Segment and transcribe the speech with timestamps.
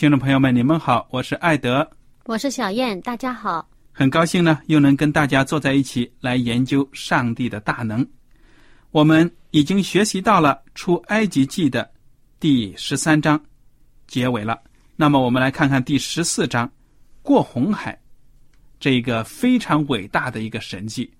[0.00, 1.86] 听众朋友们，你们好，我是艾德，
[2.24, 3.68] 我是小燕，大家好。
[3.92, 8.08] 很高兴呢，又能跟大家坐在一起来研究上帝的大能。
[8.92, 11.86] 我们已经学习到了出埃及记的
[12.38, 13.38] 第十三章
[14.06, 14.58] 结尾了，
[14.96, 16.72] 那么我们来看看第十四章
[17.20, 18.00] 过红海
[18.78, 21.12] 这个非常伟大的一个神迹，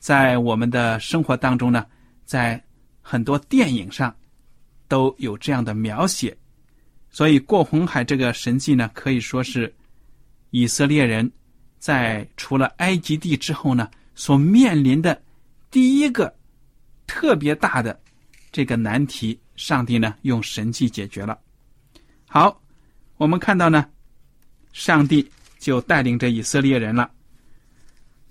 [0.00, 1.86] 在我们的生活当中呢，
[2.24, 2.60] 在
[3.00, 4.12] 很多电影上
[4.88, 6.36] 都有这样的描写。
[7.10, 9.72] 所以过红海这个神迹呢，可以说是
[10.50, 11.30] 以色列人
[11.78, 15.20] 在除了埃及地之后呢，所面临的
[15.70, 16.32] 第一个
[17.06, 18.00] 特别大的
[18.52, 19.38] 这个难题。
[19.56, 21.38] 上帝呢用神迹解决了。
[22.26, 22.62] 好，
[23.18, 23.84] 我们看到呢，
[24.72, 27.10] 上帝就带领着以色列人了。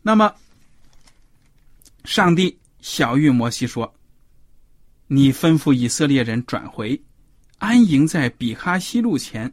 [0.02, 0.34] 那么，
[2.04, 3.94] 上帝小谕摩西说
[5.06, 7.00] ：“你吩咐以色列人转回。”
[7.60, 9.52] 安营在比哈西路前，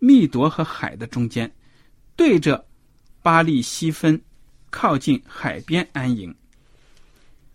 [0.00, 1.50] 密夺和海的中间，
[2.16, 2.62] 对着
[3.22, 4.20] 巴利西分，
[4.68, 6.34] 靠近海边安营。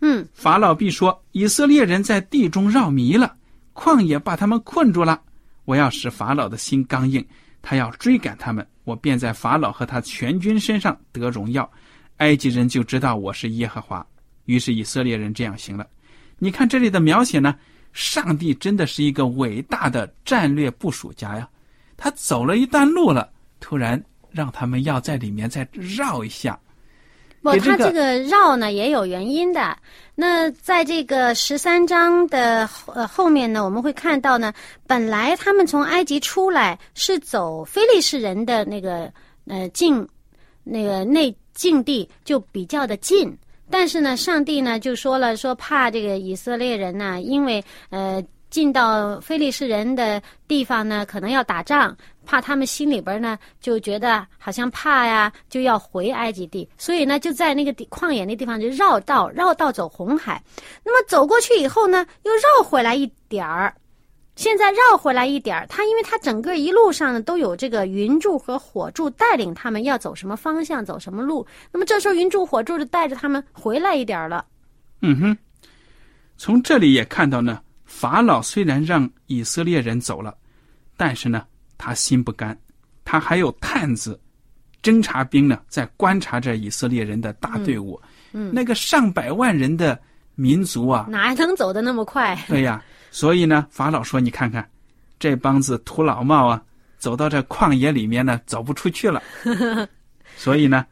[0.00, 3.36] 嗯，法老必说：“以色列人在地中绕迷了，
[3.74, 5.20] 旷野把他们困住了。
[5.66, 7.24] 我要使法老的心刚硬，
[7.60, 11.70] 他要追赶他们，我便在法老和他全军身上得荣耀。
[12.16, 14.06] 埃及人就知道我是耶和华。
[14.46, 15.86] 于是以色列人这样行了。
[16.38, 17.54] 你看这里的描写呢？”
[17.96, 21.48] 上帝真的是一个伟大的战略部署家呀！
[21.96, 26.58] 他走了一段路了，突然让他们要在里面再绕一下。
[27.40, 29.74] 不，他这个绕呢也有原因的。
[30.14, 34.52] 那在这个十三章的呃后面呢，我们会看到呢，
[34.86, 39.10] 本来他们从埃及出来是走非利士人的那个
[39.46, 40.06] 呃境，
[40.64, 43.34] 那个内境地就比较的近。
[43.70, 51.94] 但是呢，上帝呢就说了，说怕这个以色列人呢，因为呃进到非利士人的地方呢，可能要打仗，
[52.24, 60.42] 怕他们心里边呢就觉得好像怕呀，就要回埃及地，所以呢就在那个地旷野那地方就绕道，绕道走红海。
[60.84, 63.74] 那么走过去以后呢，又绕回来一点儿。
[64.36, 71.44] 现在绕回来一点儿，他因为他整个一路上呢都有这个云柱和火柱带领他们要走什么方向，走什么路。
[71.72, 74.44] 那么这时候云柱火柱就带着他们回来一点儿了。
[75.00, 75.38] 嗯哼，
[76.36, 80.36] 从这里也看到呢，法老虽然让以色列人走了，
[80.98, 81.46] 但是呢
[81.78, 82.56] 他心不甘，
[83.06, 84.20] 他还有探子、
[84.82, 87.98] 侦察兵呢在观察着以色列人的大队伍。
[88.32, 89.98] 嗯，那个上百万人的
[90.34, 92.38] 民族啊，哪能走得那么快？
[92.48, 92.84] 对呀。
[93.16, 94.68] 所以呢，法老说：“你看看，
[95.18, 96.62] 这帮子土老帽啊，
[96.98, 99.22] 走到这旷野里面呢，走不出去了。
[100.36, 100.84] 所以呢，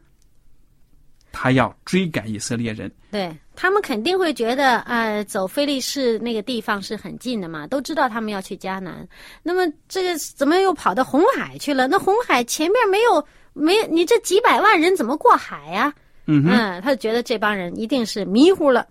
[1.31, 2.91] 他要追赶以色列人。
[3.11, 9.07] 对他们肯定会觉得，呃，走菲利士那个地方是很近的嘛，都知道他们要去迦南。
[9.43, 11.87] 那么这个怎么又跑到红海去了？
[11.87, 13.23] 那红海前面没有，
[13.53, 15.93] 没你这几百万人怎么过海呀？
[16.25, 18.89] 嗯嗯，他就觉得这帮人一定是迷糊了。”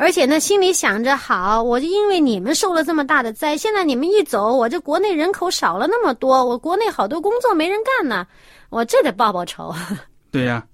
[0.00, 8.24] 而且呢，心里想着好，我就因为你们受了这么大的灾，现在你们一走，我这国内人口少了那么多，我国内好多工作没人干呢，
[8.70, 9.74] 我这得报报仇。
[10.30, 10.64] 对呀，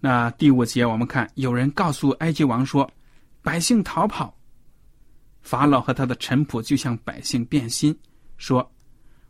[0.00, 2.90] 那第五节我们看，有人告诉埃及王说，
[3.42, 4.34] 百姓逃跑。
[5.42, 7.94] 法老和他的臣仆就向百姓变心，
[8.38, 8.66] 说：“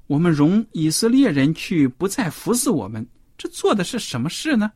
[0.07, 3.05] 我们容以色列人去，不再服侍我们，
[3.37, 4.71] 这做的是什么事呢？”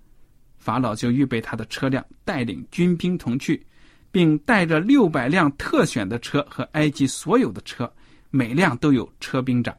[0.59, 3.65] 法老就预备他的车辆，带领军兵同去，
[4.13, 7.93] 并带着六百辆特选的车和埃及所有的车，
[8.31, 9.75] 每辆都有车兵长。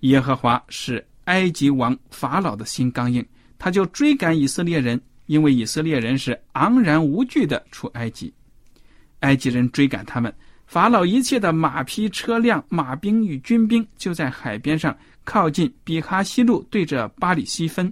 [0.00, 3.26] 耶和华是埃及王法老的心刚硬，
[3.58, 8.32] 他就追赶以色列人，因为以色列人是昂然无惧的出埃及。
[9.20, 10.30] 埃及人追赶他们，
[10.66, 14.94] 法老一切的马匹、车辆、马兵与军兵就在海边上
[15.24, 17.90] 靠近比哈西路，对着巴里西分，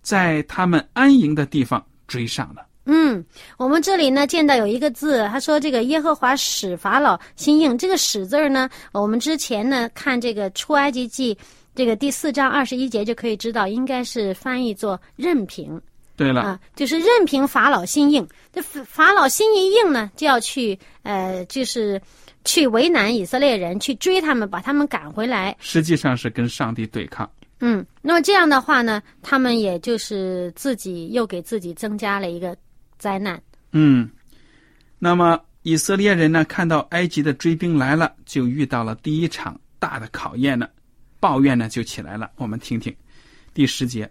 [0.00, 2.66] 在他们安营的地方追上了。
[2.92, 3.24] 嗯，
[3.56, 7.78] 我们这里呢见到有一个字，他说这个耶和华使法老心硬。
[7.78, 11.38] 这个使字儿呢，我们之前呢看这个出埃及记
[11.72, 15.80] 这个第四章二十一节就可以知道，应该是翻译作任凭。
[16.16, 22.02] 对了，啊，就是任凭法老心硬，这法老心一硬呢，就要去呃，就是
[22.44, 25.56] 去为难以色列人，去追他们，把他们赶回来。
[25.60, 27.30] 实际上是跟上帝对抗。
[27.60, 32.56] 嗯，那么这样的话呢，他们也就是自己又给自己增加了一个
[33.00, 33.42] 灾难。
[33.72, 34.08] 嗯，
[35.00, 40.68] 那么以色列人呢，看到埃及的追兵来了，就遇到了第一场大的考验呢，
[41.18, 42.30] 抱怨呢就起来了。
[42.36, 42.94] 我们听听
[43.52, 44.08] 第十节。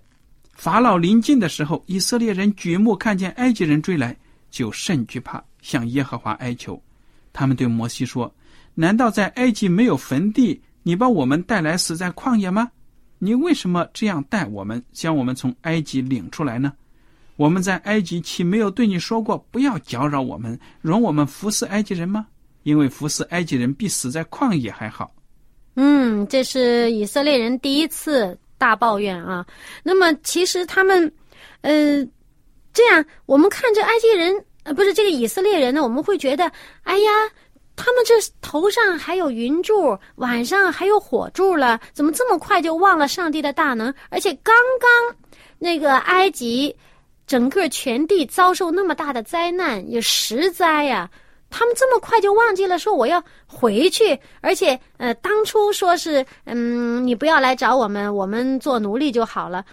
[0.53, 4.13] 法老临近的时候，以色列人举目看见埃及人追来，
[4.51, 6.81] 就甚惧怕，向耶和华哀求。
[7.31, 8.33] 他们对摩西说
[8.75, 10.61] ：“难道在埃及没有坟地？
[10.83, 12.69] 你把我们带来死在旷野吗？
[13.19, 16.73] 你为什么这样待我们，将我们从埃及领出来呢？
[17.39, 22.27] 我们在埃及岂没有对你说过，不要搅扰我们，容我们服侍埃及人吗？
[22.63, 25.09] 因为服侍埃及人比死在旷野还好。”
[25.75, 28.37] 嗯，这是以色列人第一次。
[28.59, 29.45] 大抱怨啊！
[29.83, 31.09] 那么其实他们，
[31.61, 32.05] 呃，
[32.73, 36.51] 这样我们看这埃及人，呃，不是这个以色列人呢，我们会觉得，
[36.83, 37.09] 哎呀，
[37.77, 43.93] 他们这头上还有云柱，晚上还有火柱了，怎么这么快就忘了上帝的大能？
[44.09, 45.15] 而且刚刚
[45.57, 46.75] 那个埃及
[47.29, 51.07] 整个全地遭受那么大的灾难，有十灾呀。
[51.47, 59.63] 他们这么快就忘记了说我要回去，而且呃，当初说是嗯，你不要来找我们，我们做奴隶就好了。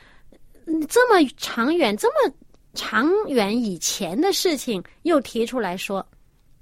[0.87, 2.35] 这么长远、这么
[2.75, 6.07] 长远以前的事情又提出来说，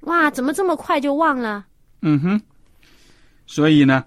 [0.03, 1.67] 哇，怎么这么快就忘了？
[2.03, 2.41] 嗯哼。
[3.49, 4.05] 所以呢，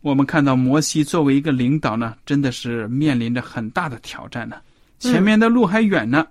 [0.00, 4.56] 我们看到摩西作为一个领导呢，真的是面临着很大的挑战呢。
[5.10, 6.26] 前面的路还远呢，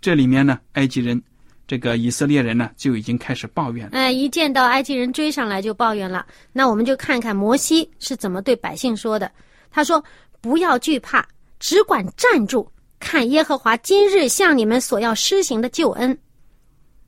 [0.00, 1.20] 这里面呢，埃及人。
[1.66, 3.92] 这个以色列人呢，就已经开始抱怨了。
[3.92, 6.26] 哎，一见到埃及人追上来就抱怨了。
[6.52, 9.30] 那我们就看看摩西是怎么对百姓说的。
[9.70, 10.02] 他说
[10.42, 11.24] ：“不要惧怕，
[11.60, 12.68] 只管站住，
[12.98, 16.18] 看耶和华今日向你们所要施行的救恩。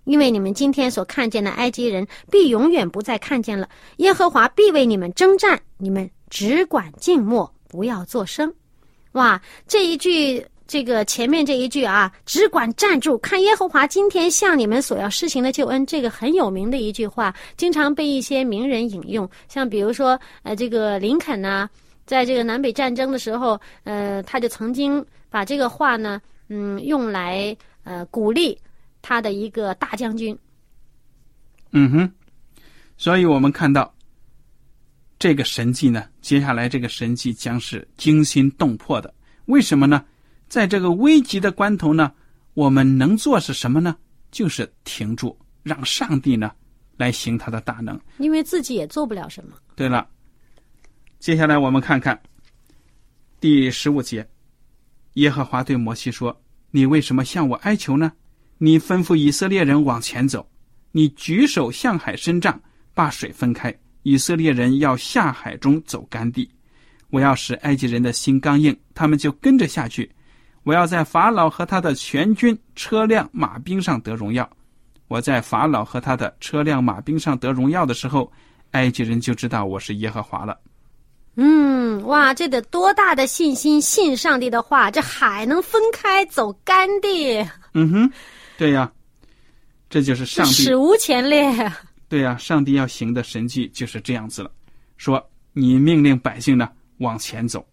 [0.05, 3.69] 因为你们今天所看见的埃及人，必永远不再看见了。
[3.97, 8.55] 耶和华必为你们征战，你们只管静默，不要作声。”
[9.13, 10.47] 哇，这一句。
[10.73, 19.29] 这个前面这一句啊，只管站住，看耶和华今天向你们所要施行的救恩，这个很有名的一句话，经常被一些名人引用。
[19.49, 21.69] 像比如说，呃，这个林肯呢，
[22.07, 27.55] 在这个南北战争的时候，呃，他就曾经把这个话呢，嗯，用来
[27.85, 28.59] 呃鼓励
[29.03, 30.35] 他的一个大将军。
[31.73, 32.13] 嗯哼，
[32.97, 33.93] 所以我们看到
[35.19, 39.13] 这个神迹呢，接下来这个神迹将是惊心动魄的。
[39.45, 40.03] 为什么呢？
[40.53, 42.13] 在这个危急的关头呢，
[42.53, 43.97] 我们能做是什么呢？
[44.31, 46.53] 就是停住，让上帝呢
[46.99, 47.99] 来行他的大能。
[48.19, 49.57] 因为自己也做不了什么。
[49.75, 50.07] 对了，
[51.19, 52.21] 接下来我们看看
[53.41, 54.29] 第十五节，
[55.15, 56.39] 耶和华对摩西说
[56.71, 58.13] ：“你为什么向我哀求呢？
[58.59, 60.47] 你吩咐以色列人往前走，
[60.91, 62.61] 你举手向海伸杖，
[62.93, 66.47] 把水分开，以色列人要下海中走干地。
[67.09, 70.13] 我要使埃及人的心刚硬，他们就跟着下去。”
[70.65, 74.49] 我要在法老和他的全军车辆马兵上得荣耀。
[75.09, 78.31] 我在法老和他的车辆马兵上得荣耀的时候，
[78.71, 80.59] 埃及人就知道我是耶和华了。
[81.35, 83.81] 嗯，哇，这得多大的信心！
[83.81, 87.39] 信上帝的话，这海能分开走干地。
[87.75, 88.13] 嗯哼，
[88.57, 88.91] 对呀，
[89.91, 91.37] 这就是上帝史无前例。
[92.09, 94.51] 对呀，上帝要行的神迹就是这样子了。
[94.97, 97.67] 说你命令百姓呢往前走。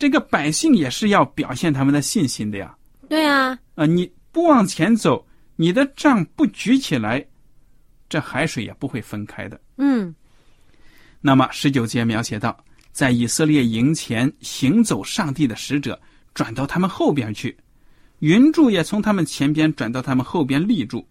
[0.00, 2.74] 这个百姓也是要表现他们的信心的呀。
[3.06, 7.22] 对啊，啊，你不往前走，你的杖不举起来，
[8.08, 9.60] 这海水也不会分开的。
[9.76, 10.14] 嗯。
[11.20, 12.56] 那么十九节描写到，
[12.92, 16.00] 在以色列营前行走，上帝的使者
[16.32, 17.54] 转到他们后边去，
[18.20, 21.06] 云柱也从他们前边转到他们后边立住，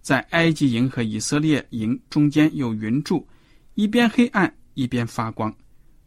[0.00, 3.26] 在埃及营和以色列营中间有云柱，
[3.74, 5.52] 一边黑暗一边发光，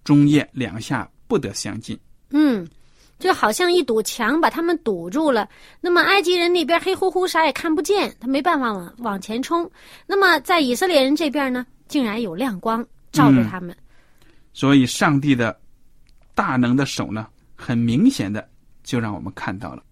[0.05, 1.99] 中夜两下不得相近。
[2.31, 2.67] 嗯，
[3.19, 5.47] 就好像一堵墙把他们堵住了。
[5.79, 9.69] 那么埃及人那边黑乎乎，啥也看不见，他没办法往往前冲。
[10.07, 13.75] 那么在以色列人这边呢，竟然有亮光照着他们。
[14.53, 15.57] 所以上帝的
[16.33, 18.47] 大能的手呢，很明显的
[18.83, 19.83] 就让我们看到了。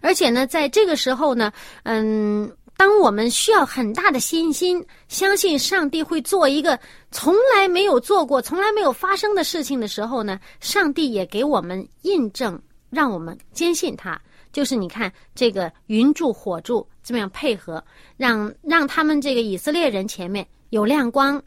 [0.00, 1.52] 而且呢，在这个时候呢，
[1.84, 2.50] 嗯，
[2.82, 6.76] 当我们需要很大的信心，相信上帝会做一个
[7.12, 12.60] 从来没有做过、从来没有发生的事情的时候呢，上帝也给我们印证，
[12.90, 14.20] 让我们坚信他。
[14.50, 17.80] 就是你看这个云柱火柱这么样配合，
[18.16, 21.40] 让让他们这个以色列人前面有亮光，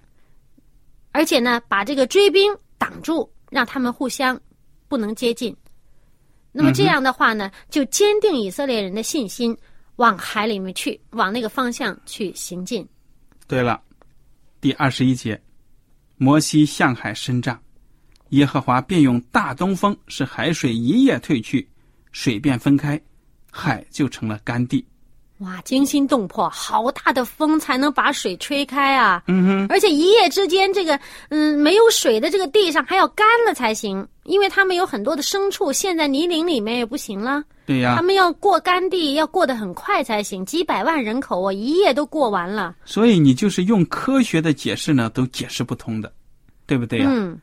[1.11, 4.39] 而且呢，把这个追兵挡住，让他们互相
[4.87, 5.53] 不能接近。
[6.53, 9.53] 那么这样的话呢，就坚定以色列人的信心，
[9.97, 12.87] 往海里面去，往那个方向去行进。
[13.47, 13.81] 对了，
[14.59, 15.41] 第二十一节，
[16.17, 17.61] 摩西向海伸杖，
[18.29, 21.67] 耶和华便用大东风使海水一夜退去，
[22.11, 22.99] 水便分开，
[23.51, 24.85] 海就成了干地。
[25.39, 26.49] 哇，惊心动魄！
[26.49, 29.21] 好大的风才能把水吹开啊！
[29.27, 37.43] 嗯哼，而且一夜之间，这个嗯没有水的这个地上还要干了才行，因为他们有很多的牲畜陷在泥泞里面也不行了。
[37.65, 40.45] 对呀，他们要过干地，要过得很快才行。
[40.45, 42.73] 几百万人口，我一夜都过完了。
[42.85, 46.09] 所以你就是用科学的解释呢，都解释不通的，
[46.65, 47.07] 对不对呀？
[47.09, 47.37] 嗯，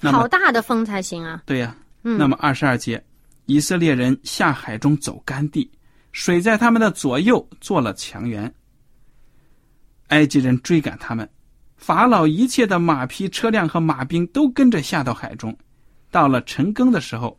[0.00, 1.42] 好大的风才行啊！
[1.44, 3.04] 对呀，嗯，那么二十二节，
[3.44, 5.70] 以色列人下海中走干地。
[6.16, 8.50] 水在他们的左右做了墙垣。
[10.06, 11.28] 埃及人追赶他们，
[11.76, 15.54] 法老一切的马匹、车辆和马兵都跟着下到海中。
[16.10, 17.38] 到了晨更的时候，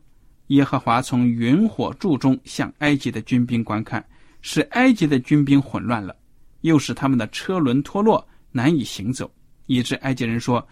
[0.50, 4.06] 耶和华从云火柱中向埃及的军兵观看，
[4.44, 6.16] 使埃及的军兵混乱了，
[6.62, 9.28] 又使他们的车轮脱落，难以行走，
[9.66, 10.66] 以致埃及人说：“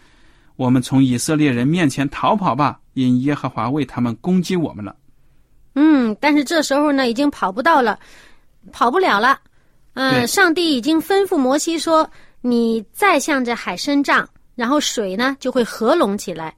[0.57, 4.95] 我们从以色列人面前逃跑吧，因耶和华为他们攻击我们了。”
[5.75, 7.99] 嗯，但是这时候呢，已经跑不到了，
[8.71, 9.39] 跑不了了。
[9.93, 12.09] 嗯，上帝已经吩咐摩西说
[12.41, 16.55] ：“你再向着海伸杖，然后水呢就会合拢起来，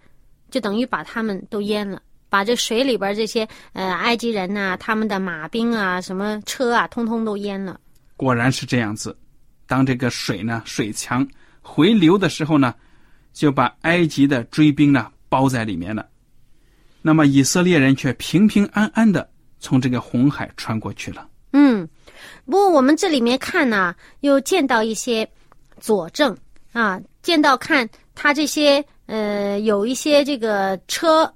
[0.50, 7.80] 就等于把他们都淹了，把这水里边这些呃埃及人呐、他们的马兵啊、什么车啊，通通都淹了。”
[8.18, 9.16] 果然是这样子。
[9.68, 11.28] 当这个水呢水墙
[11.62, 12.74] 回流的时候呢，
[13.34, 16.08] 就把埃及的追兵呢包在里面了。
[17.08, 19.30] 那么以色列人却平平安安的
[19.62, 21.26] 从这个红海穿过去了。
[21.54, 21.88] 嗯，
[22.44, 25.26] 不过我们这里面看呢，又见到一些
[25.80, 26.38] 佐证
[26.74, 31.34] 啊，见到看他这些呃，有一些这个车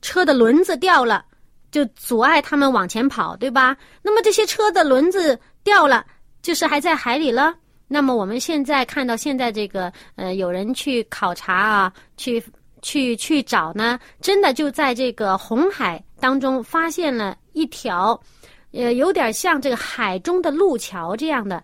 [0.00, 1.24] 车的轮子掉了，
[1.70, 3.76] 就阻碍他们往前跑，对吧？
[4.02, 6.04] 那么这些车的轮子掉了，
[6.42, 7.54] 就是还在海里了。
[7.86, 12.42] 那么我们现在看到现在这个呃，有人去考察啊，去。
[12.82, 18.20] 去去找呢，真的就在这个红海当中发现了一条，
[18.72, 21.62] 呃，有点像这个海中的路桥这样的，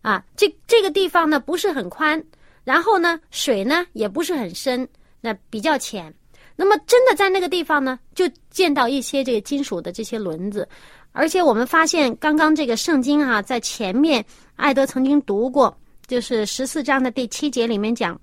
[0.00, 2.22] 啊，这这个地方呢不是很宽，
[2.64, 4.88] 然后呢水呢也不是很深，
[5.20, 6.12] 那比较浅。
[6.56, 10.68] 那么真的在那个地方呢，就见到一些这个金属的这些轮子，
[11.12, 14.24] 而且我们发现刚刚这个圣经啊，在前面
[14.56, 15.74] 艾德曾经读过，
[16.06, 18.20] 就是十四章的第七节里面讲。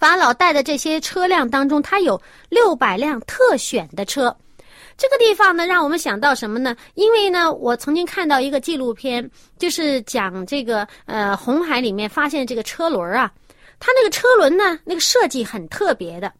[0.00, 4.34] 法老带的这些车辆当中，他有六百辆特选的车。
[4.96, 6.74] 这个地方呢，让我们想到什么呢？
[6.94, 13.30] 因为呢，我曾经看到一个纪录片，就是讲这个呃红海里面发现这个车轮啊，
[13.78, 16.32] 它那个车轮呢，那个设计很特别的。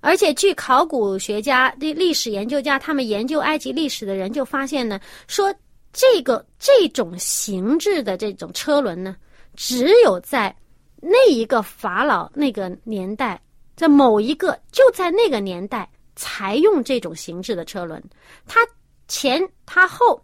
[0.00, 4.98] 而且据考古学家、这历史研究家他们研究埃及历史的人就发现呢，
[5.28, 5.54] 说
[5.92, 9.14] 这个这种形制的这种车轮呢，
[9.54, 10.52] 只有在。
[11.00, 13.40] 那一个法老那个年代，
[13.76, 18.02] 在某一个就在那个年代才用这种形制的车轮，
[18.46, 18.60] 他
[19.08, 20.20] 前他后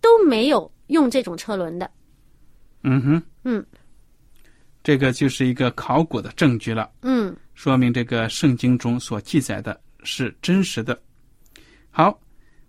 [0.00, 1.90] 都没有用这种车轮的。
[2.82, 3.64] 嗯哼，嗯，
[4.82, 6.90] 这个就是一个考古的证据了。
[7.02, 11.00] 嗯，说明这个圣经中所记载的是真实的。
[11.90, 12.18] 好，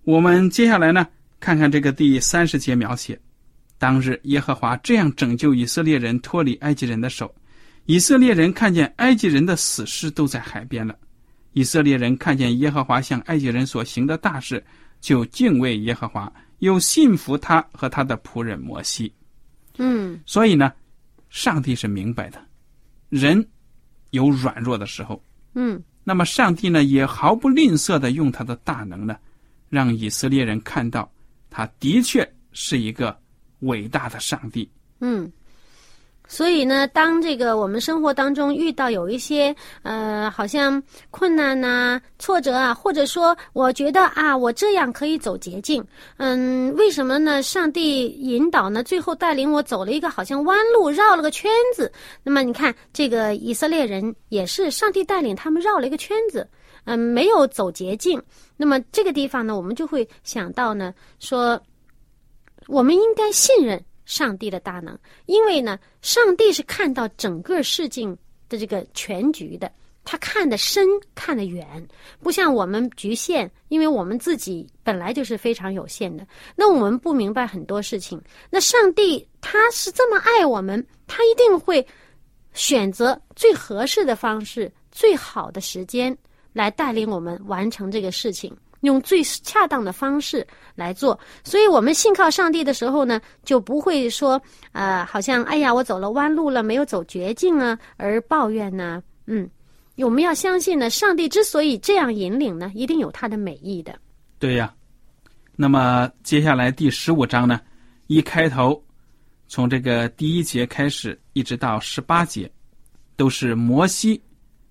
[0.03, 1.07] 我们接下来呢，
[1.39, 3.19] 看看这个第三十节描写。
[3.83, 7.35] 当日，耶和华这样拯救以色列人脱离埃及人的手。
[7.83, 10.97] 以色列人看见埃及人的死尸都在海边了。
[11.51, 14.63] 以色列人看见耶和华向埃及人所行的大事，
[15.01, 19.13] 就敬畏耶和华，又信服他和他的仆人摩西。
[19.77, 20.71] 嗯，所以呢，
[21.27, 22.41] 上帝是明白的，
[23.09, 23.45] 人
[24.11, 25.21] 有软弱的时候。
[25.55, 29.17] 嗯，那么上帝呢，也毫不吝啬的用他的大能呢，
[29.67, 31.11] 让以色列人看到。
[31.49, 33.15] 他的确是一个
[33.63, 34.69] 伟大的上帝。
[34.99, 35.31] 嗯。
[36.25, 39.53] 所以呢，当这个我们生活当中遇到有一些
[39.83, 45.83] 呃，好像困难呐、挫折啊，或者说我觉得啊，我这样可以走捷径，
[46.15, 47.43] 嗯，为什么呢？
[47.43, 51.91] 上帝引导呢，最后带领我走了一个好像弯路，绕了个圈子。
[52.23, 56.47] 那么你看，这个以色列人也是上帝带领他们绕了一个圈子，
[56.85, 58.19] 嗯，没有走捷径。
[58.55, 61.61] 那么这个地方呢，我们就会想到呢，说
[62.67, 63.83] 我们应该信任。
[64.05, 68.13] 上帝的大能，因为呢，上帝是看到整个事情
[68.49, 69.71] 的这个全局的，
[70.03, 71.65] 他看得深，看得远，
[72.19, 76.27] 不像我们局限，因为我们自己本来就是非常有限的。
[76.53, 81.87] 那我们不明白很多事情，那上帝他是这么爱我们，他一定会
[82.51, 86.15] 选择最合适的方式、最好的时间
[86.51, 88.53] 来带领我们完成这个事情。
[88.83, 99.01] 用最恰当的方式来做，所以我们信靠上帝的时候呢，就不会说，呃，好像哎呀，我走了弯路了，没有走绝境啊，而抱怨呢。
[99.25, 99.49] 嗯，
[99.97, 103.97] 我们要相信呢，上帝之所以这样引领呢，一定有他的美意的。
[104.39, 104.73] 对呀。
[105.55, 107.61] 那么接下来第十五章呢，
[108.07, 108.83] 一开头，
[109.47, 112.51] 从这个第一节开始，一直到十八节，
[113.15, 114.19] 都是摩西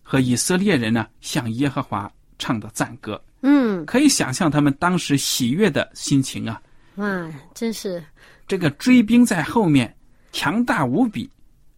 [0.02, 3.22] 和以色列人呢向耶和华唱的赞歌。
[3.42, 6.60] 嗯，可以想象他们当时喜悦的心情啊！
[6.96, 8.02] 哇，真是
[8.46, 9.92] 这个追兵在后面，
[10.32, 11.28] 强大无比，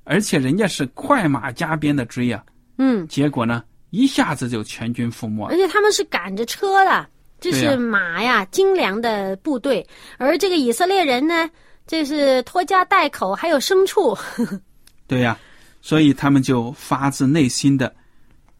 [0.05, 2.45] 而且人家是快马加鞭的追啊！
[2.79, 5.47] 嗯，结果呢，一下子就全军覆没。
[5.49, 7.09] 而且他们是赶着车的，
[7.41, 9.87] 这是马呀，精良的部队。
[10.19, 11.49] 而这个以色列人呢，
[11.87, 14.17] 这是拖家带口，还有牲畜。
[15.07, 15.39] 对呀，
[15.81, 17.95] 所以他们就发自内心的、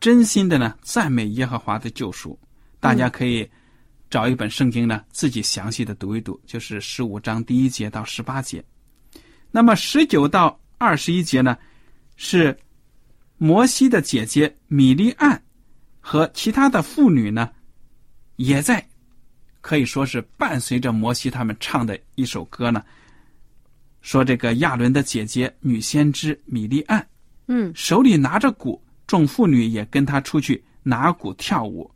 [0.01, 2.39] 真心的呢，赞美耶和华的救赎。
[2.85, 3.49] 大家可以
[4.11, 8.63] 找一本圣经呢，自己详细的读一读，就是十五章第一节到十八节。
[9.51, 11.57] 那么十九到二十一节呢，
[12.17, 12.55] 是
[13.39, 15.43] 摩西的姐姐米利安
[15.99, 17.51] 和其他的妇女呢，
[18.37, 18.87] 也在
[19.63, 22.85] 可以说是伴随着摩西他们唱的一首歌呢。
[24.03, 27.09] 说这个亚伦的姐姐女先知米利安，
[27.47, 31.91] 嗯，手里拿着鼓，众妇女也跟他出去拿鼓跳舞。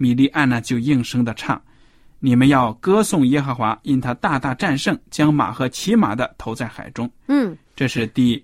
[0.00, 1.62] 米利安呢就应声的唱
[2.20, 8.42] ：“你们要歌颂耶和华，因他大大战胜，将马和骑马的投在海中。”嗯，这是第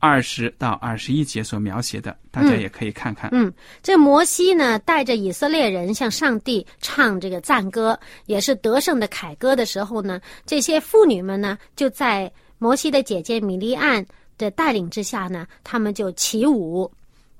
[0.00, 3.30] 二十到二十一节所描写的，大家也可以看看。
[3.32, 3.52] 嗯，
[3.84, 14.04] 这摩西呢带着以色列人向上帝唱这个赞歌，也是得胜的凯歌的时候呢，这些妇女们呢就在摩西的姐姐米利安
[14.36, 16.90] 的带领之下呢，他们就起舞。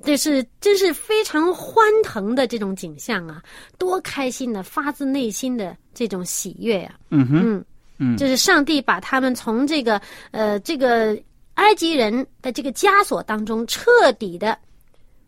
[0.03, 3.43] 这是真是非常欢腾的这种景象啊！
[3.77, 6.99] 多开心的，发自内心的这种喜悦呀！
[7.11, 7.65] 嗯哼，嗯
[7.99, 11.21] 嗯，就是上帝把他们从这个呃这个
[11.55, 14.59] 埃及人的这个枷锁当中彻底的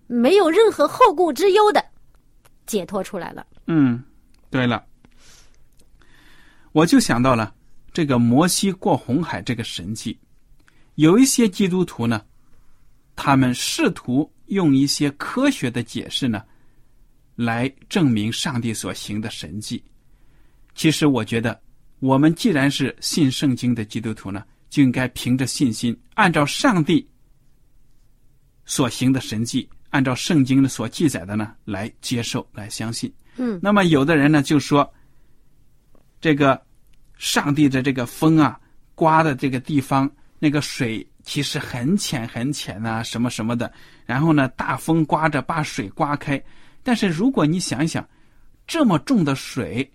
[0.06, 1.84] 没有任何后顾之忧的
[2.64, 3.46] 解脱出来了。
[3.66, 4.02] 嗯，
[4.48, 4.82] 对了，
[6.72, 7.54] 我就想到了
[7.92, 10.18] 这个摩西过红海这个神迹，
[10.94, 12.22] 有一些基督徒呢，
[13.14, 14.26] 他们试图。
[14.52, 16.42] 用一些科学的解释呢，
[17.36, 19.82] 来证明上帝所行的神迹。
[20.74, 21.60] 其实，我觉得
[22.00, 27.06] 我们既然是信圣经的基督徒呢，就应该凭着信心，按照上帝
[28.64, 33.12] 所行的神迹，按照圣经的所记载的呢，来接受、来相信。
[33.36, 33.58] 嗯。
[33.62, 34.90] 那么，有的人呢就说，
[36.20, 36.60] 这个
[37.16, 38.60] 上帝的这个风啊，
[38.94, 41.06] 刮的这个地方，那个水。
[41.24, 43.72] 其实很浅很浅啊，什么什么的。
[44.04, 46.42] 然后呢，大风刮着把水刮开。
[46.82, 48.06] 但是如果你想一想，
[48.66, 49.88] 这么重的水，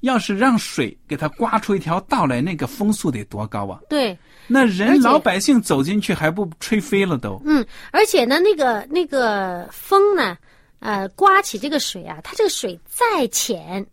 [0.00, 3.80] 要是让水给它刮出一条道来，那个风速得多高啊？
[3.88, 4.16] 对。
[4.46, 7.40] 那人老百姓走进去还不吹飞了都？
[7.44, 10.36] 嗯，而且呢，那个那个风呢，
[10.78, 13.84] 呃，刮起这个水啊，它这个水再浅，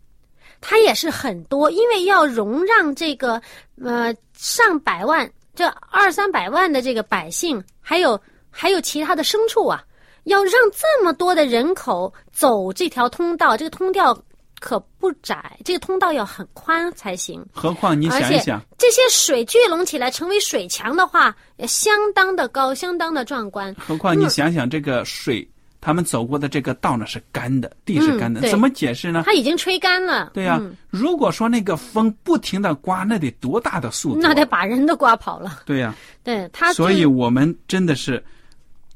[0.60, 3.40] 它也是很多，因为要容让这个
[3.82, 5.28] 呃上百万。
[5.58, 9.82] 这二三百万的这个百姓，还有还有其他的牲畜啊，
[10.22, 14.16] 要让这么多的人口走这条通道，这个通道
[14.60, 17.44] 可不窄，这个通道要很宽才行。
[17.52, 23.74] 何况你想一想，这些水聚拢起来成为水墙的话，相当的高，相当的壮观。
[23.76, 25.44] 何况你想想这个水。
[25.80, 29.22] 他们走过的这个道呢是干的，地是干的，怎么解释呢？
[29.24, 30.30] 它已经吹干了。
[30.34, 30.60] 对呀，
[30.90, 34.20] 如果说那个风不停的刮，那得多大的速度？
[34.20, 35.60] 那得把人都刮跑了。
[35.64, 38.22] 对呀，对他，所以我们真的是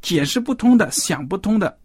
[0.01, 1.79] 解释不通的、想不通的。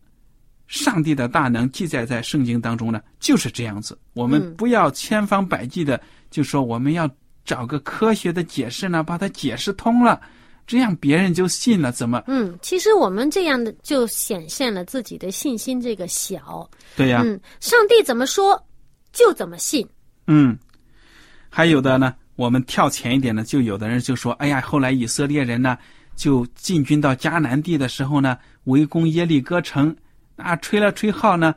[0.68, 3.98] 上帝的大能记载在圣经当中呢，就是这样子。
[4.12, 5.98] 我们不要千方百计的
[6.30, 7.10] 就说我们要
[7.46, 10.20] 找个科学的解释呢，把它解释通了，
[10.68, 11.92] 这样别人就信了。
[11.92, 12.22] 怎么？
[12.28, 16.70] 嗯，其实我们这样的就显现了自己的信心这个小。
[16.96, 17.24] 对呀。
[17.26, 18.62] 嗯，上帝怎么说
[19.14, 19.88] 就怎么信。
[20.28, 20.56] 嗯，
[21.50, 25.78] 还有的呢，我们跳前一点呢，就有的人就说：“哎呀，后来以色列人呢，
[26.16, 29.96] 就进军到迦南地的时候呢，围攻耶利哥城，
[30.36, 31.56] 啊，吹了吹号呢，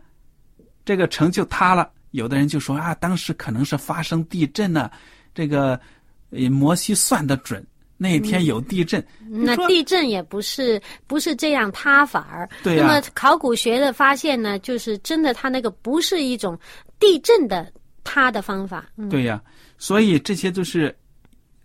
[0.85, 4.91] 这个城就塌了。”有的人就说啊，当时可能是发生地震呢，
[5.33, 5.81] 这个
[6.51, 7.65] 摩西算得准，
[8.03, 9.05] 那天有地震。
[9.29, 12.49] 那地震也不是不是这样塌法儿。
[12.65, 16.59] 那么考古学的发现呢，就是真的，它那个不是一种
[16.99, 17.71] 地震的
[18.03, 18.87] 塌的方法。
[19.11, 19.39] 对呀，
[19.77, 20.97] 所以这些都是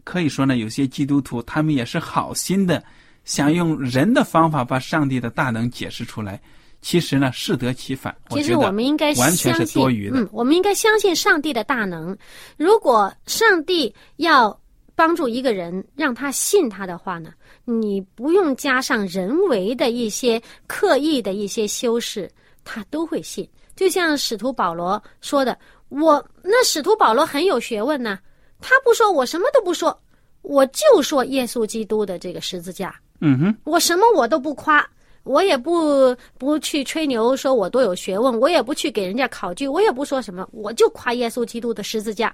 [0.04, 2.84] 可以说呢，有些基督徒他们也是好心的，
[3.24, 6.42] 想用人的方法把上帝的大能解释出来。
[6.82, 8.16] 其实呢，适得其反。
[8.30, 10.20] 其实我们应该完全是多余的。
[10.20, 12.16] 嗯，我们应该相信上帝的大能。
[12.58, 14.56] 如果上帝要
[14.96, 17.32] 帮助一个人，让他信他的话呢，
[17.66, 22.30] 你不用加上人为的一些刻意的一些修饰，
[22.64, 23.48] 他都会信。
[23.76, 25.58] 就像使徒保罗说的
[25.90, 28.18] ：“我那使徒保罗很有学问呢，
[28.62, 29.98] 他不说我什么都不说，
[30.42, 32.96] 我就说耶稣基督的这个十字架。
[33.20, 34.86] 嗯哼，我什么我都不夸。”
[35.26, 42.32] 我也不不去吹牛，说我多有学问；我也不去给人家考据，我也不说什么，我就夸耶稣基督的十字架。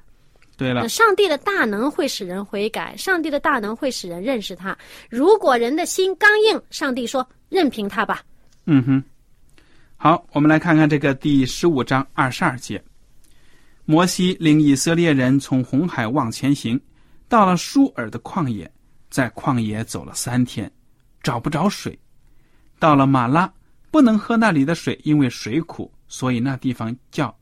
[0.62, 4.78] 对了，上帝的大能会使人悔改，上帝的大能会使人认识他。
[5.10, 8.21] 如果人的心刚硬，上帝说任凭他吧。
[8.67, 9.04] 嗯哼，
[9.97, 12.80] 好，我们来看看这个第十五章二十二节。
[13.86, 16.80] 摩西领以色列人从红海往前行，
[17.28, 18.71] 到了舒尔的旷野，
[19.10, 20.71] 在旷野走了三天，
[21.24, 21.97] 找不着水。
[22.78, 23.52] 到了马拉，
[23.89, 27.36] 不能喝那里的水，因为水苦，所以那地方叫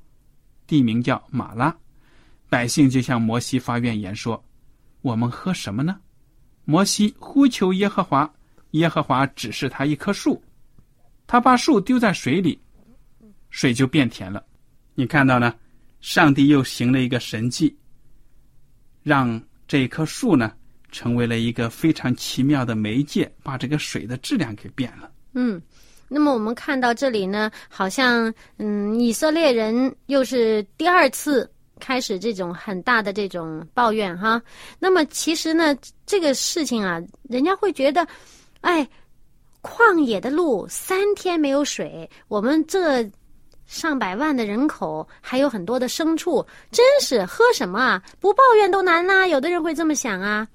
[0.65, 1.75] 地名叫马拉。
[2.49, 4.43] 百姓就向摩西发怨言说
[5.01, 5.97] ：“我们喝什么呢？”
[6.65, 8.31] 摩西呼求耶和华，
[8.71, 10.41] 耶和华指示他一棵树，
[11.25, 12.59] 他把树丢在水里，
[13.49, 14.43] 水就变甜了。
[14.95, 15.55] 你看到呢？
[16.01, 17.75] 上帝又行了一个神迹，
[19.03, 20.53] 让这棵树呢
[20.91, 25.11] 成为了一个非常奇妙的媒介，把这个水的质量给变了。
[25.33, 25.61] 嗯，
[26.07, 34.41] 那么我们看到这里呢，好像嗯，以色列人又是第二次开始这种很大的这种抱怨哈。
[34.77, 38.07] 那么其实呢，这个事情啊，人家会觉得，
[38.61, 38.87] 哎，
[39.61, 43.09] 旷野的路三天没有水，我们这
[43.65, 48.03] 上百万的人口，还有很多的牲畜，真是喝什么啊？
[48.19, 49.27] 不抱怨都难呐。
[49.27, 50.47] 有的人会这么想啊。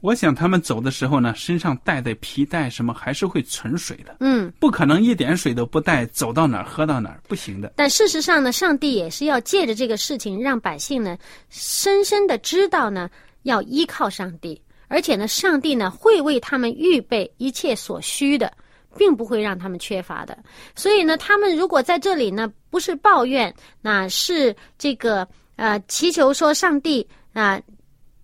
[0.00, 4.16] 我想他们走的时候呢，身上带的皮带什么还是会存水的。
[4.20, 7.74] 嗯，不可能一点水都不带，走到哪儿喝到哪儿，不行的。
[7.76, 11.18] 但事实上呢，上帝也是要借着这个事情，让百姓呢，
[11.50, 13.10] 深深的知道呢，
[13.42, 18.50] 要依靠上帝，而且呢，上帝呢会为他们预备一切所需的，
[18.96, 20.38] 并不会让他们缺乏的。
[20.74, 27.60] 所以呢，他们如果在这里呢，不是抱怨，那是这个呃祈求说上帝啊，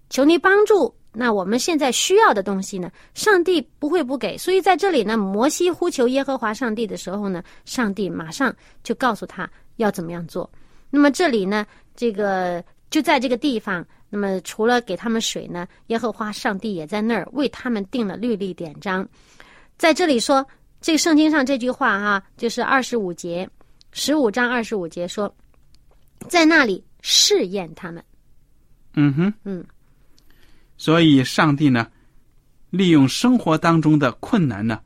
[0.09, 0.91] 求你帮助。
[1.19, 2.93] 那我们现在需要的东西呢？
[3.15, 10.51] 上帝不会不给，所以在这里呢，摩西呼求耶和华上帝的时候呢，上帝马上就告诉他要怎么样做。
[10.91, 19.09] 那么这里呢，这个就在这个地方，那么除了给他们水呢，耶和华上帝也在那儿为他们定了律例典章。
[19.79, 20.47] 在这里说，
[20.83, 23.49] 这个圣经上这句话哈，就是二十五节，
[23.91, 25.35] 十五章二十五节说，
[26.29, 28.05] 在那里试验他们。
[28.97, 29.65] 嗯哼，嗯。
[30.79, 31.87] 所以，上帝呢，
[32.71, 34.81] 利用生活当中的困难呢，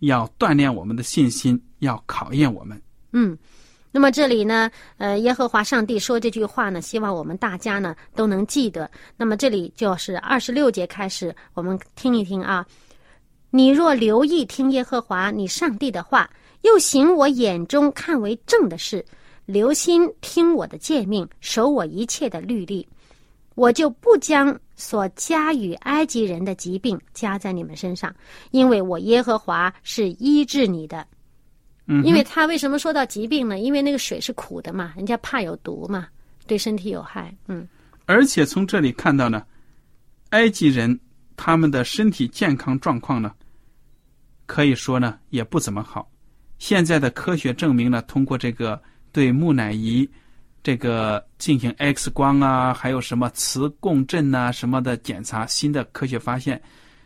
[0.00, 2.80] 要锻炼我们的信心，要考验我们。
[3.12, 3.36] 嗯，
[3.90, 8.90] 那么这里呢，呃，耶和华上帝说这句话呢，希望我们大家呢都能记得。
[9.16, 12.66] 那么这里就是二十六节开始，我们听一听啊。
[13.50, 16.30] 你若留意听耶和华你上帝的话，
[16.62, 19.04] 又行我眼中看为正的事，
[19.44, 22.86] 留心听我的诫命，守我一切的律例。
[23.56, 28.14] 我就不将所加与埃及人的疾病加在你们身上，
[28.52, 31.06] 因为我耶和华是医治你的。
[31.86, 33.58] 嗯，因为他为什么说到疾病呢？
[33.58, 36.08] 因为那个水是苦的嘛，人家怕有毒嘛，
[36.46, 37.34] 对身体有害。
[37.48, 37.68] 嗯，
[38.06, 39.44] 而且从这里看到呢，
[40.30, 40.98] 埃及人
[41.36, 43.34] 他们的身体健康状况呢，
[44.46, 46.08] 可以说呢也不怎么好。
[46.58, 48.80] 现在的科学证明呢，通过这个
[49.12, 50.08] 对木乃伊。
[50.62, 56.60] 这个进行 X 光啊，还有什么磁共振呐，什么的检查，新的科学发现，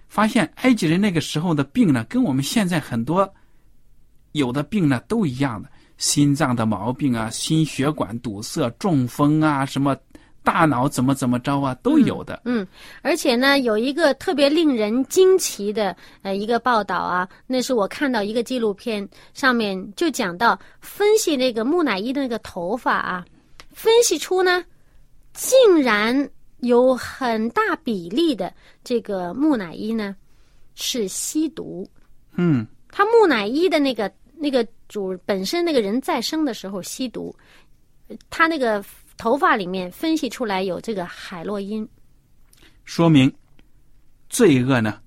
[0.08, 3.32] 发现埃及人那个时候的病呢，跟我们现在很多
[4.32, 9.96] 有的病呢都一样的，心脏的毛病啊，心血管堵塞、中风啊，什么
[10.42, 12.42] 大脑怎么怎么着啊，都有的。
[12.44, 12.66] 嗯，
[13.02, 23.24] 而且呢，有一个特别令人惊奇的呃一个报道啊，那是我看到一个纪录片上面就讲到分析那个木乃伊的那个头发啊，
[23.74, 24.64] 分析出呢，
[25.34, 30.16] 竟然有很大比例的这个木乃伊呢
[30.74, 31.88] 是吸毒。
[32.32, 37.34] 嗯，他木乃伊的那个那个主本身那个人再生的时候吸毒，
[38.30, 38.84] 他那个。
[39.16, 41.88] 头发里面分析出来有这个海洛因，
[42.84, 43.32] 说明
[44.28, 45.00] 罪恶呢，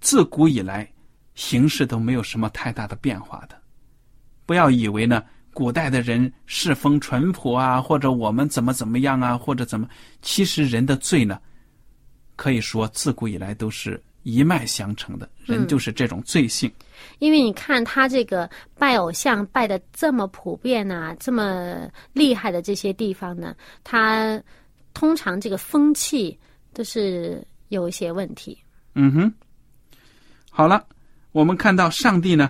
[0.00, 0.92] 自古以来
[1.36, 3.56] 形式都没有什么太大的变化的。
[4.46, 9.88] 不要以为呢，古代的人世风淳朴啊，或者我们怎么怎么样啊，或者怎么，
[10.20, 11.38] 其实人的罪呢，
[12.36, 14.02] 可以说自古以来都是。
[14.24, 16.70] 一脉相承的人就是这种罪性，
[17.18, 24.40] 因为你看他这个拜偶像拜的这么普遍呐，这么厉害的这些地方呢，他
[24.94, 26.38] 通常这个风气
[26.72, 28.56] 都是有一些问题。
[28.94, 29.34] 嗯哼，
[30.52, 30.86] 好了，
[31.32, 32.48] 我们看到上帝呢，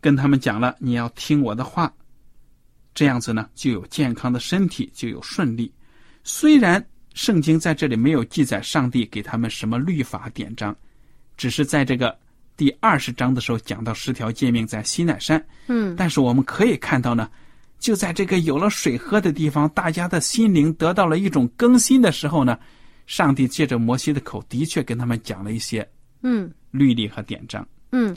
[0.00, 1.94] 跟他们讲了，你要听我的话，
[2.96, 5.72] 这样子呢就有健康的身体，就有顺利。
[6.24, 10.74] 虽然圣经在这里没有记载上帝给他们什么律法典章。
[11.36, 12.18] 只是在这个
[12.56, 17.28] 第二十章的时候讲到十条诫命在西奈山，嗯，但是我们可以看到呢，
[17.78, 22.58] 就在这个有了水喝的地方，大家的心灵得到了一种更新的时候呢，
[23.06, 25.86] 上帝借着摩西的口，的确跟他们讲了一些，
[26.22, 28.16] 嗯，律例和典章，嗯，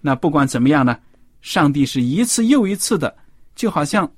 [0.00, 0.98] 那不管怎么样呢，
[1.40, 3.16] 上帝是一次又一次的，
[3.58, 4.10] 就好像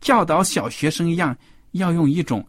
[0.00, 1.34] 教导小学生一样，
[1.70, 2.44] 要用一种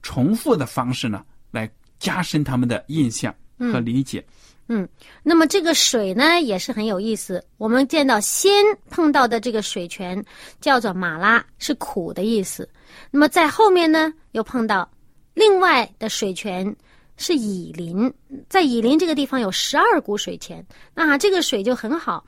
[0.00, 4.24] 重复的方式呢，来加深他们的印象和理解。
[4.68, 4.88] 嗯，
[5.24, 7.44] 那么这个水呢也是很有意思。
[7.56, 8.52] 我们见到先
[8.88, 10.24] 碰到的这个水泉
[10.60, 12.68] 叫做马拉，是苦的意思。
[13.10, 14.88] 那么在后面呢又碰到
[15.34, 16.76] 另外的水泉
[17.16, 18.12] 是以林，
[18.48, 22.24] 在以林这个地方有十二股水泉，那这个水就很好，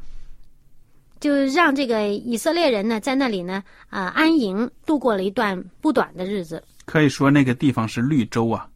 [1.21, 6.63] 就让这个以色列人呢在那里呢啊安营，度过了一段不短的日子。
[6.87, 8.67] 可以说那个地方是绿洲啊，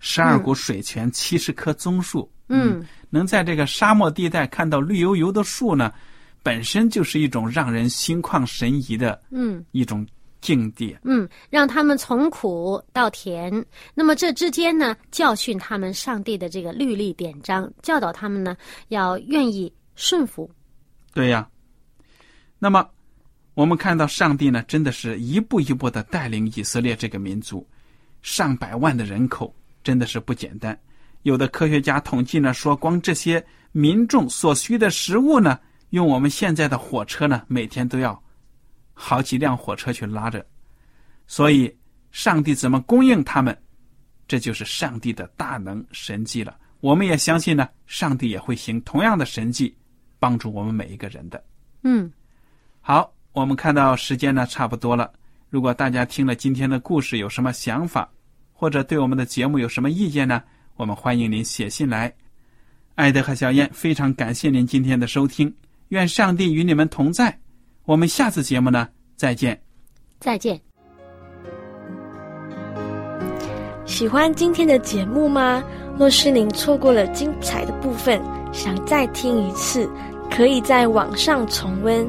[0.00, 2.30] 十二股水泉，七十棵棕树。
[2.48, 2.84] 嗯。
[3.08, 5.92] 能在这个沙漠地带看到绿油油的树呢，
[6.42, 10.06] 本身就是一种让人心旷神怡的，嗯，一种
[10.40, 10.96] 境地。
[11.04, 13.64] 嗯，让他们从苦到甜。
[13.94, 18.56] 那么这之间呢，教训他们上帝的这个律例典章，教导他们呢
[18.88, 20.50] 要愿意顺服。
[21.12, 21.46] 对呀。
[22.62, 22.88] 那么
[23.54, 27.68] 我们看到上帝呢，真的是一步一步的带领以色列这个民族，
[28.22, 30.78] 上百万的人口，真的是不简单。
[31.22, 35.58] 有的科学家统计呢，说光这些民众所需的食物呢，
[35.90, 38.22] 用我们现在的火车呢，每天都要
[38.94, 40.46] 好几辆火车去拉着。
[41.26, 41.76] 所以，
[42.12, 43.60] 上帝怎么供应他们，
[44.28, 46.56] 这就是上帝的大能神迹了。
[46.78, 49.76] 我们也相信呢，上帝也会行同样的神迹，
[50.20, 51.42] 帮助我们每一个人的。
[51.82, 52.08] 嗯，
[52.84, 55.08] 好，我们看到时间呢差不多了。
[55.48, 58.10] 如果大家听了今天的故事有什么想法，
[58.52, 60.42] 或者对我们的节目有什么意见呢？
[60.74, 62.12] 我们欢迎您写信来，
[62.96, 65.54] 艾德和小燕非常感谢您今天的收听，
[65.90, 67.38] 愿上帝与你们同在。
[67.84, 69.62] 我们下次节目呢，再见。
[70.18, 70.60] 再见。
[73.84, 75.62] 喜欢今天的节目吗？
[75.96, 78.20] 若是您错过了精彩的部分，
[78.52, 79.88] 想再听一次，
[80.30, 82.08] 可以在网上重温。